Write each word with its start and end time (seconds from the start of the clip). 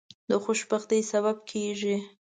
د 0.29 0.31
خوشبختی 0.43 0.99
سبب 1.11 1.37
کیږي. 1.51 1.95